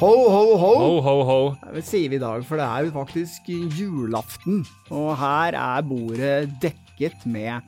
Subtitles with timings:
[0.00, 0.68] Ho, ho, ho!
[0.80, 1.40] Ho, ho, ho.
[1.74, 4.62] Det sier vi i dag, for det er jo faktisk julaften.
[4.96, 7.60] Og her er bordet dekket med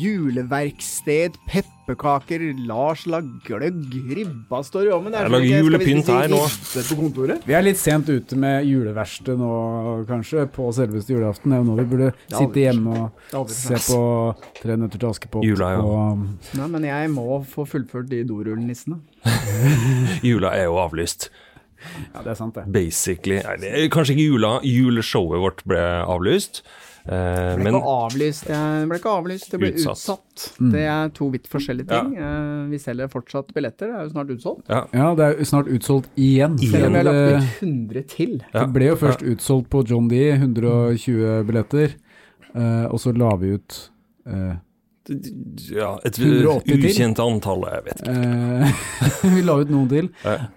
[0.00, 5.16] juleverksted, pepperkaker, Lars lager gløgg, ribba står i ovnen.
[5.16, 6.40] Jeg lager julepynt her nå.
[7.44, 9.54] Vi er litt sent ute med juleverksted nå,
[10.08, 11.52] kanskje, på selveste julaften.
[11.52, 13.08] Det er jo nå vi burde sitte hjemme
[13.38, 14.02] og se på
[14.60, 15.44] Tre nøtter til Askepott.
[15.46, 15.82] Jula, ja.
[15.82, 19.00] og Nei, men jeg må få fullført de dorullnissene.
[20.28, 21.28] Jula er jo avlyst.
[22.14, 22.64] Ja, det er sant, det.
[22.72, 23.40] Basically.
[23.44, 24.56] Nei, det er kanskje ikke jula.
[24.64, 26.62] Juleshowet vårt ble avlyst.
[27.04, 29.98] Eh, Det ble men ikke avlyst, det ble ikke avlyst, det ble Utsatt.
[30.00, 30.44] utsatt.
[30.60, 30.70] Mm.
[30.72, 32.14] Det er to vidt forskjellige ting.
[32.16, 34.64] Eh, Vi selger fortsatt billetter, det er jo snart utsolgt.
[34.72, 36.56] ja, Ja, det er jo snart utsolgt igjen.
[36.58, 38.40] Selv om vi har lagt ut 100 til.
[38.54, 38.60] Ja.
[38.64, 41.94] det ble jo først utsolgt på John D, 120 billetter,
[42.56, 43.90] uh, og så la vi ut
[44.26, 44.54] eh,
[45.74, 48.14] ja et ukjent antall, jeg vet ikke.
[48.16, 50.08] eh, Vi la ut noen til,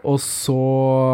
[0.07, 0.55] og så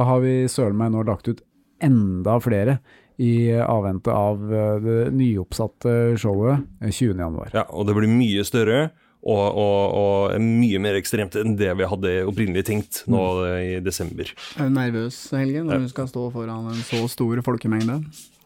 [0.05, 1.41] har vi søren meg nå lagt ut
[1.83, 2.77] enda flere
[3.21, 7.17] i avvente av eh, det nyoppsatte showet eh, 20.
[7.19, 7.51] januar.
[7.53, 8.91] Ja, og det blir mye større.
[9.23, 13.21] Og, og, og mye mer ekstremt enn det vi hadde opprinnelig tenkt nå
[13.55, 14.27] i desember.
[14.59, 15.79] Er du nervøs, Helge, når Ja.
[15.85, 18.01] du skal stå foran en så stor folkemengde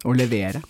[0.05, 0.61] og levere?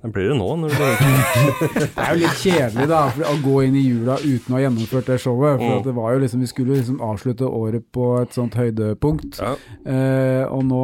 [0.00, 0.46] Det blir det nå.
[0.56, 0.86] Når det
[1.80, 4.62] Det er jo litt kjedelig da, for å gå inn i jula uten å ha
[4.64, 5.58] gjennomført det showet.
[5.60, 5.74] For Mm.
[5.78, 9.38] at det var jo liksom, Vi skulle liksom avslutte året på et sånt høydepunkt.
[9.42, 9.52] ja.
[9.84, 10.80] Eh, og nå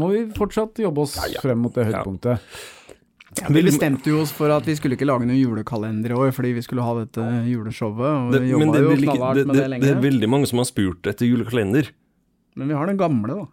[0.00, 1.40] må vi fortsatt jobbe oss Ja, ja.
[1.44, 1.92] frem mot det Ja.
[1.92, 2.40] høydepunktet.
[3.52, 6.54] Vi bestemte jo oss for at vi skulle ikke lage noen julekalender i år, fordi
[6.56, 8.00] vi skulle ha dette juleshowet.
[8.00, 10.58] Og det, vi jobba jo knallhardt det, med det, det det er veldig mange som
[10.58, 11.90] har spurt etter julekalender.
[12.56, 13.46] Men vi har den gamle, da.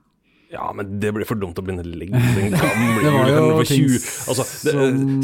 [0.53, 3.39] Ja, men det blir for dumt å begynne å legge den gamle Det var jo
[3.39, 4.49] julekalenderen for ting 20 Altså,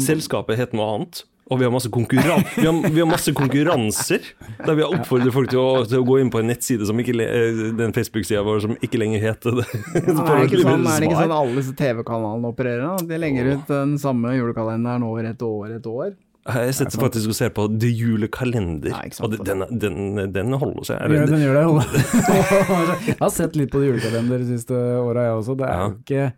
[0.02, 1.22] selskapet heter noe annet.
[1.52, 4.28] Og vi har masse, konkurran vi har, vi har masse konkurranser
[4.62, 7.00] der vi har oppfordret folk til å, til å gå inn på en nettside som
[7.02, 9.66] ikke eh, den Facebook-sida vår som ikke lenger heter det.
[9.74, 12.84] Ja, er, det ikke sånn, er det ikke sånn alle disse TV-kanalene opererer?
[12.86, 13.08] da?
[13.10, 16.14] De legger ut den samme julekalenderen over et år et år.
[16.42, 20.98] Jeg sitter faktisk og ser på The Julekalender, Nei, og den, den, den holder seg.
[21.14, 22.00] Ja, den gjør det.
[23.12, 25.54] Jeg har sett litt på The julekalender de siste åra, jeg også.
[25.60, 25.86] Det er Ja.
[25.94, 26.32] ikke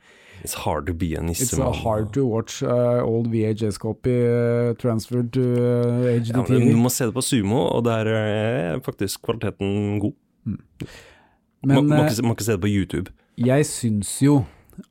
[0.45, 1.69] It's hard to be a It's nissemann.
[1.73, 6.53] a hard to watch uh, old VHS copy uh, transferred to uh, HD HDTV.
[6.53, 10.13] Ja, du må se det på sumo, og der er faktisk kvaliteten god.
[11.65, 13.09] Men må, må, eh, ikke, må ikke se det på YouTube.
[13.41, 14.43] jeg syns jo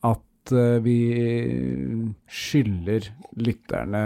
[0.04, 0.18] at
[0.52, 0.98] eh, vi
[2.28, 3.08] skylder
[3.40, 4.04] lytterne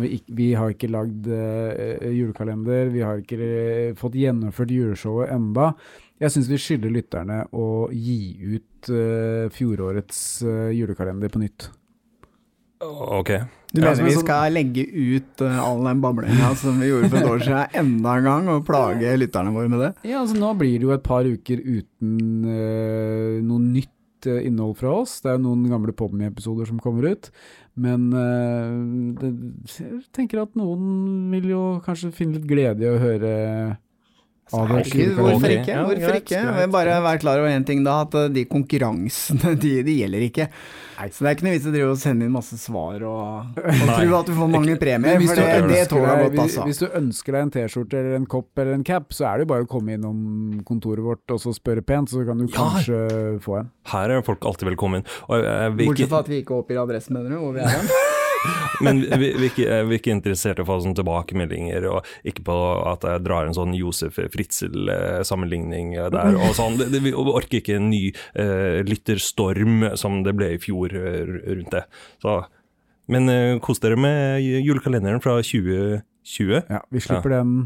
[0.00, 5.72] vi, vi har ikke lagd eh, julekalender, vi har ikke eh, fått gjennomført juleshowet enda.
[6.22, 8.90] Jeg syns vi skylder lytterne å gi ut
[9.54, 10.18] fjorårets
[10.76, 11.70] julekalender på nytt.
[12.84, 13.30] Ok.
[13.74, 17.18] Du mener vi sånn- skal legge ut uh, all den bablinga som vi gjorde for
[17.18, 19.90] et år siden enda en gang, og plage lytterne våre med det?
[20.06, 22.12] Ja, altså Nå blir det jo et par uker uten
[22.46, 23.90] uh, noe nytt
[24.30, 25.18] eh, innhold fra oss.
[25.22, 27.30] Det er jo noen gamle Podme-episoder som kommer ut.
[27.74, 29.30] Men eh,
[29.74, 33.34] jeg tenker at noen vil jo kanskje finne litt glede i å høre.
[34.52, 35.76] Ikke, hvorfor ikke?
[35.88, 36.40] Hvorfor ikke?
[36.52, 38.02] Men bare vær klar over én ting, da.
[38.04, 40.48] At uh, de konkurransene, de, de gjelder ikke.
[41.10, 43.56] Så det er ikke noe vits i å drive og sende inn masse svar og,
[43.58, 46.22] og tro at du får mange premier, Hvis for du, det, det ønsker tåler jeg
[46.28, 46.66] godt, altså.
[46.68, 49.48] hvis du ønsker deg en T-skjorte eller en kopp eller en cap, så er det
[49.48, 52.54] jo bare å komme innom kontoret vårt og så spørre pent, så kan du Ja.
[52.60, 53.02] kanskje
[53.42, 53.72] få en.
[53.90, 55.02] Her er folk alltid velkommen.
[55.26, 57.74] Og jeg, jeg, Bortsett fra at vi ikke oppgir adressen, mener du, hvor vi er
[57.74, 57.90] hen.
[58.84, 62.08] men vi, vi, er ikke, vi er ikke interessert i å få sånne tilbakemeldinger, og
[62.26, 62.56] ikke på
[62.90, 66.38] at jeg drar en sånn Josef Fritzel-sammenligning der.
[66.38, 66.78] og sånn.
[66.80, 71.22] Det, det, vi orker ikke en ny uh, lytterstorm som det ble i fjor eh,
[71.26, 71.84] rundt det.
[72.22, 72.40] Så,
[73.12, 76.04] men uh, kos dere med julekalenderen fra 2020.
[76.68, 77.56] Ja, vi slipper den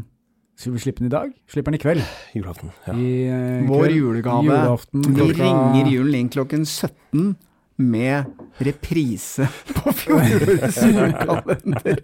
[0.59, 1.29] Skal vi slippe den i dag?
[1.47, 2.07] Slipper den i kveld.
[2.35, 2.73] Julaften.
[2.85, 2.93] Ja.
[2.93, 3.69] I, kveld.
[3.69, 3.99] Vår kveld.
[3.99, 4.49] julegave.
[4.49, 7.37] Julaften Vi ringer julen inn klokken 17
[7.79, 8.23] med
[8.59, 12.01] reprise på fjorårets julekalender.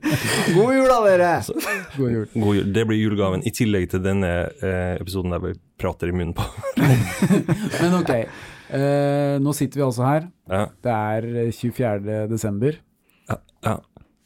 [0.56, 1.31] God jul da, dere!
[1.97, 2.28] God jul.
[2.34, 2.73] God jul.
[2.73, 4.32] Det blir julegaven, i tillegg til denne
[4.64, 6.46] eh, episoden der vi prater i munnen på.
[7.82, 10.29] Men ok, eh, nå sitter vi altså her.
[10.52, 12.22] Ja, Det er eh, 24.
[12.32, 12.79] desember.
[13.29, 13.78] ja, ja.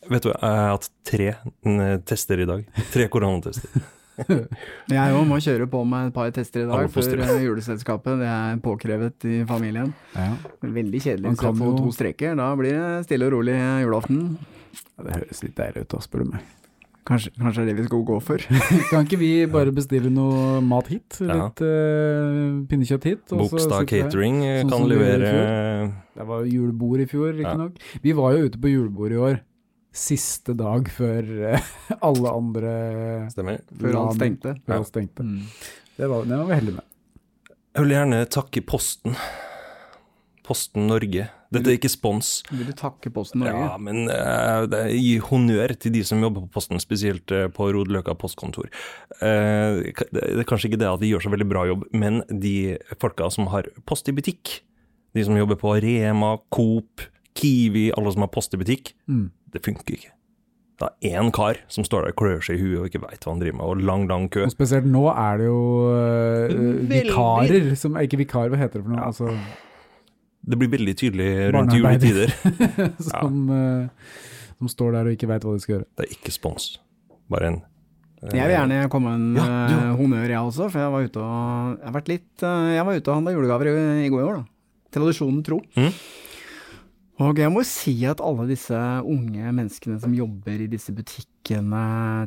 [0.10, 1.34] Vet du, jeg har hatt tre
[1.66, 2.64] mm, tester i dag.
[2.94, 3.82] Tre koronatester.
[4.98, 8.20] Jeg òg må kjøre på med et par tester i dag For før eh, juleselskapet.
[8.22, 9.92] Det er påkrevet i familien.
[10.16, 10.32] Ja.
[10.62, 12.38] Veldig kjedelig Man hvis jeg får to streker.
[12.40, 14.24] Da blir det stille og rolig julaften.
[15.00, 16.48] Det høres litt deilig ut, da, spør du meg.
[17.10, 18.44] Kanskje, kanskje det er det vi skal gå for.
[18.92, 21.18] Kan ikke vi bare bestille noe mat hit?
[21.24, 21.40] Ja.
[21.48, 23.24] Litt eh, pinnekjøtt hit?
[23.34, 23.88] og Bogstad.
[23.90, 25.32] Catering eh, Sånn kan levere
[26.14, 27.38] Det var jo julebord i fjor, Ja.
[27.40, 27.80] riktignok.
[28.04, 29.40] Vi var jo ute på julebord i år.
[30.00, 31.70] Siste dag før eh,
[32.08, 32.74] alle andre
[33.34, 33.60] Stemmer.
[33.82, 34.56] Før alt stengte.
[34.64, 34.80] Før Ja.
[34.80, 35.26] alt stengte.
[35.28, 35.44] Mm.
[36.00, 36.86] Det var, det var vi heldige med.
[37.76, 39.18] Jeg vil gjerne takke Posten.
[40.48, 41.28] Posten Norge.
[41.54, 42.30] Dette er ikke spons.
[42.50, 43.58] Vil du takke Posten Norge?
[43.58, 47.68] Ja, men uh, det gi honnør til de som jobber på Posten, spesielt uh, på
[47.76, 48.70] Rodeløkka postkontor.
[49.22, 49.82] Uh,
[50.14, 52.56] det er kanskje ikke det at de gjør så veldig bra jobb, men de
[53.02, 54.60] folka som har post i butikk,
[55.18, 59.30] de som jobber på Rema, Coop, Kiwi, alle som har post i butikk, Mm.
[59.54, 60.12] det funker ikke.
[60.80, 63.20] Det er én kar som står der og klør seg i huet og ikke veit
[63.26, 64.46] hva han driver med, og lang, lang kø.
[64.48, 65.58] Og spesielt nå er det jo
[65.92, 69.04] uh, vikarer som Ikke vikarer, hva heter det for noe?
[69.10, 69.34] Altså,
[70.48, 72.32] Det blir veldig tydelig rundt juletider.
[73.12, 73.90] som, uh,
[74.58, 75.88] som står der og ikke veit hva de skal gjøre.
[76.00, 76.70] Det er ikke spons,
[77.30, 77.60] bare en
[78.24, 79.82] eh, Jeg vil gjerne komme med en Ja, ja.
[79.90, 80.70] eh, honnør, jeg også.
[80.72, 83.36] For jeg var ute og Jeg har vært litt eh, Jeg var ute og handla
[83.36, 83.76] julegaver i,
[84.08, 84.46] i går, da.
[84.96, 85.60] Tradisjonen tro.
[85.76, 85.92] Mhm.
[87.20, 91.84] Og jeg må si at alle disse unge menneskene som jobber i disse butikkene,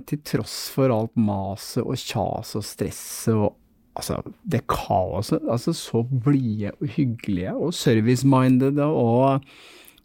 [0.08, 3.54] til tross for alt maset og kjaset og stresset og
[3.96, 9.46] altså, det kaoset, altså så blide og hyggelige og service-mindede og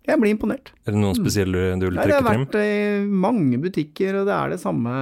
[0.07, 0.69] Jeg blir imponert.
[0.87, 4.29] Er det noen spesielle du vil Nei, det trekke har vært i mange butikker, og
[4.29, 4.93] det er det samme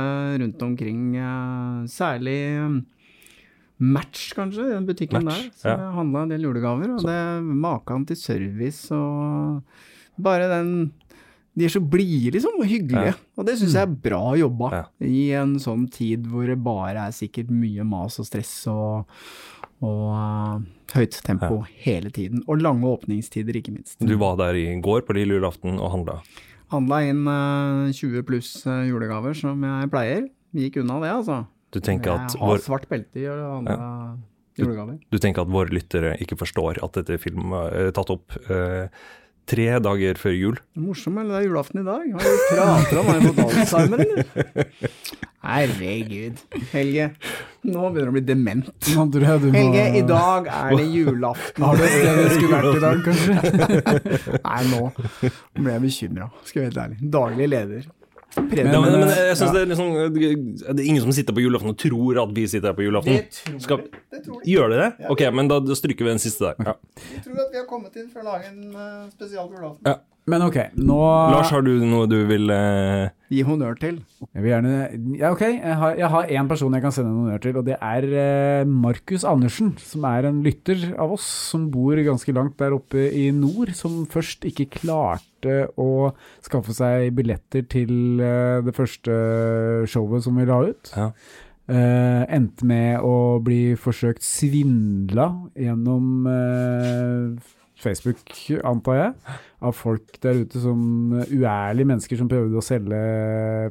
[0.42, 1.04] rundt omkring.
[1.14, 2.80] eh, Særlig eh,
[3.77, 5.57] Match, kanskje, den butikken Match, der.
[5.60, 5.80] Så ja.
[5.81, 9.66] jeg handla en del julegaver, og det maken til service og
[10.16, 10.94] bare den
[11.56, 13.13] De er så blide, liksom, og hyggelige.
[13.13, 13.19] Ja.
[13.39, 14.72] Og det syns jeg er bra jobba.
[14.74, 14.81] Ja.
[15.07, 19.07] I en sånn tid hvor det bare er sikkert mye mas og stress og,
[19.80, 20.57] og uh,
[20.92, 22.44] høyt tempo hele tiden.
[22.51, 24.04] Og lange åpningstider, ikke minst.
[24.04, 26.19] Du var der i går på lille julaften og handla.
[26.75, 30.28] Handla inn uh, 20 pluss uh, julegaver, som jeg pleier.
[30.60, 31.45] Gikk unna det, altså.
[31.75, 33.92] Du tenker at jeg har vår, svart belte i andre ja.
[34.62, 34.98] julegaver.
[35.12, 38.88] du tenker at våre lyttere ikke forstår at dette filmet er tatt opp eh,
[39.50, 40.60] tre dager før jul?
[40.80, 42.06] Morsomt, eller det er julaften i dag.
[42.16, 44.69] Har du prater om meg på Alzheimer, eller?
[45.45, 46.39] Herregud.
[46.72, 47.12] Helge,
[47.68, 48.71] nå begynner du å bli dement.
[48.89, 49.19] Jeg du
[49.54, 51.68] Helge, i dag er det julaften.
[51.68, 54.39] Har du det du skulle vært i dag, kanskje?
[54.39, 54.81] Nei, nå
[55.60, 57.12] ble jeg bekymra, skal jeg være helt ærlig.
[57.19, 57.86] Daglig leder.
[58.36, 59.54] Ja, Prediker- men, men jeg synes ja.
[59.54, 59.94] det er liksom
[60.76, 63.22] Det er ingen som sitter på julaften og tror at vi sitter her på julaften.
[63.32, 64.52] tror Skal- Det tror de.
[64.52, 64.90] Gjør de det?
[65.10, 66.56] Ok, men da stryker vi den siste der.
[66.68, 66.74] Ja.
[67.14, 69.88] Vi tror at vi har kommet inn for å lage en uh, spesial på julaften.
[69.88, 69.96] Ja.
[70.25, 70.98] Men ok, nå
[71.30, 74.00] Lars, har du noe du vil eh, Gi honnør til.
[74.33, 74.74] Jeg vil gjerne
[75.19, 75.44] Ja, ok.
[75.45, 79.25] Jeg har, én person jeg kan sende en honnør til, og det er eh, Markus
[79.27, 79.75] Andersen.
[79.81, 83.75] Som er en lytter av oss som bor ganske langt der oppe i nord.
[83.77, 89.18] Som først ikke klarte å skaffe seg billetter til eh, det første
[89.89, 90.95] showet som vi la ut.
[90.98, 91.12] Ja.
[91.66, 98.22] Uh, endte med å bli forsøkt svindla gjennom eh, Facebook,
[98.63, 99.36] antar jeg,
[99.66, 100.80] av folk der ute som
[101.25, 103.00] uærlige mennesker som prøvde å selge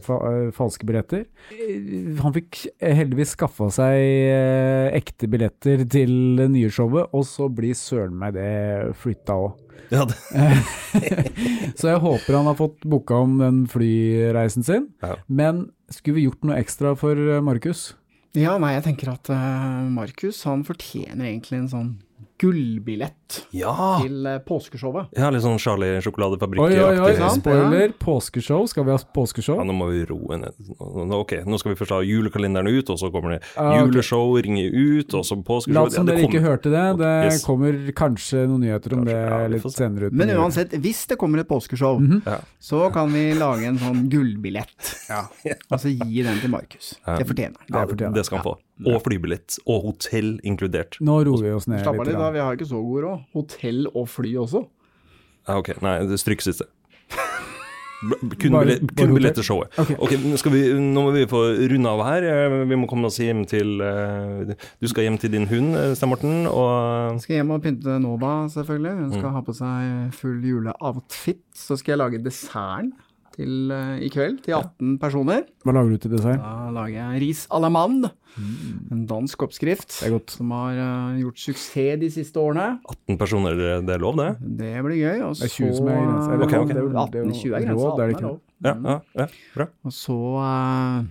[0.05, 1.25] fa eh, falske billetter.
[1.55, 7.49] Eh, Han fikk heldigvis skaffa seg eh, ekte billetter til det nye showet, og så
[7.49, 9.57] blir søren meg det flytta òg.
[9.95, 10.05] ja,
[11.79, 14.89] Så jeg håper han har fått booka om den flyreisen sin.
[15.05, 15.17] Ja.
[15.29, 17.93] Men skulle vi gjort noe ekstra for eh, Markus?
[18.35, 19.29] Ja, nei, jeg tenker at
[19.95, 21.91] Markus, han fortjener egentlig en sånn
[22.41, 23.73] gullbillett ja.
[24.03, 25.13] til uh, påskeshowet.
[25.17, 26.63] ja, litt sånn Charlie sjokoladefabrikk.
[26.65, 27.41] Oi, oi, oi, sant?
[27.43, 27.93] spoiler.
[28.01, 28.67] Påskeshow.
[28.71, 29.59] Skal vi ha påskeshow?
[29.61, 30.59] Ja, nå må vi roe ned.
[31.15, 34.65] Ok, nå skal vi først ha julekalenderen ut, og så kommer det Ah, juleshow, ringe
[34.71, 35.79] ut, og så påskeshow.
[35.85, 36.85] Lat som Ja, det dere ikke hørte det.
[37.01, 37.45] Det Yes.
[37.47, 39.75] kommer kanskje noen nyheter om Kanskje, det ja, litt se.
[39.79, 40.13] senere ut.
[40.13, 42.23] Men uansett, hvis det kommer et påskeshow, Mhm.
[42.27, 42.39] Ja.
[42.61, 44.75] så kan vi lage en sånn gullbillett.
[45.71, 46.95] Og så gi den til Markus.
[47.07, 47.17] Ja.
[47.19, 47.67] Det fortjener han.
[47.71, 48.59] Ja, Det det skal han få.
[48.83, 49.59] Og flybillett.
[49.71, 50.97] Og hotell inkludert.
[51.01, 52.17] Nå roer vi oss ned Slapp av litt.
[52.19, 52.31] da.
[52.35, 53.21] Vi har ikke så god råd.
[53.37, 54.65] Hotell og fly også.
[55.47, 56.67] Ja, ok, nei, det stryk siste.
[58.05, 59.71] Kun, Bare- billett, kun billett til showet.
[59.81, 59.95] Okay.
[59.97, 60.19] Okay,
[60.53, 61.39] vi, nå må vi få
[61.71, 62.27] runde av her.
[62.29, 64.53] Eh, Vi må komme oss hjem til eh,
[64.83, 68.35] Du skal hjem til din hund, eh, Stein Morten, og Skal hjem og pynte Nova,
[68.53, 68.93] selvfølgelig.
[68.99, 69.19] Hun Mm.
[69.21, 71.41] skal ha på seg full juleoutfit.
[71.57, 72.93] Så skal jeg lage desserten
[73.35, 75.45] til eh, i kveld til 18 personer.
[75.67, 76.41] Hva lager du til dessert?
[76.43, 78.11] Da lager jeg ris à la mande.
[78.91, 80.33] En dansk oppskrift Det er godt.
[80.35, 82.81] som har uh, gjort suksess de siste årene.
[82.91, 83.55] 18 personer,
[83.87, 84.31] det er lov, det?
[84.59, 85.21] Det blir gøy.
[85.29, 86.33] Og Det er så 20 som er grensa.
[86.33, 86.59] eller okay.
[86.59, 86.65] hva?
[86.65, 86.73] ok.
[86.73, 87.85] Det er jo- det er jo 18-20 er grensa.
[87.85, 88.27] råd, er det ikke?
[88.27, 88.41] lov.
[88.65, 89.69] Ja, ja, ja bra.
[89.85, 91.05] Og så uh,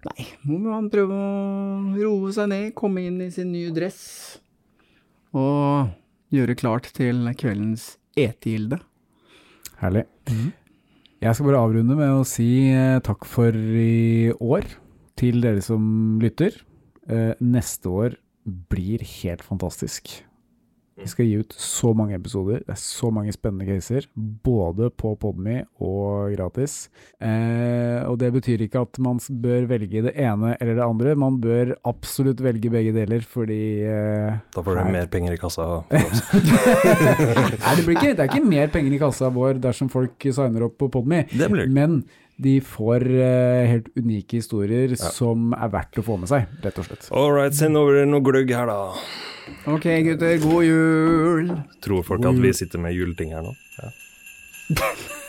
[0.00, 4.40] Nei, må man prøve å roe seg ned, komme inn i sin nye dress.
[5.36, 5.90] Og
[6.32, 8.80] gjøre klart til kveldens etegilde.
[9.80, 10.06] Herlig.
[11.20, 14.64] Jeg skal bare avrunde med å si eh, takk for i år
[15.20, 16.54] til dere som lytter.
[17.12, 18.16] Eh, neste år
[18.72, 20.14] blir helt fantastisk.
[21.00, 24.04] Vi skal gi ut så mange episoder, det er så mange spennende caser,
[24.44, 26.90] både på Podme og gratis.
[27.16, 31.40] Eh, og det betyr ikke at man bør velge det ene eller det andre, man
[31.40, 35.68] bør absolutt velge begge deler, fordi eh, Da får du mer penger i kassa.
[35.90, 40.76] Nei, det, ikke, det er ikke mer penger i kassa vår dersom folk signer opp
[40.80, 41.24] på Podme,
[41.70, 42.02] men
[42.40, 45.10] de får uh, helt unike historier Ja.
[45.12, 47.08] som er verdt å få med seg, rett og slett.
[47.12, 48.94] All right, send over noe gløgg her, da.
[49.66, 51.48] Ok, gutter, god jul!
[51.84, 53.54] Tror folk at vi sitter med juleting her nå?
[53.80, 53.90] Ja.